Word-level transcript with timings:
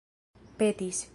petis 0.57 1.07